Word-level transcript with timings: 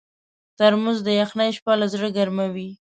ترموز 0.57 0.97
د 1.07 1.09
یخنۍ 1.21 1.49
شپه 1.57 1.73
له 1.81 1.85
زړه 1.93 2.07
ګرمووي. 2.17 2.69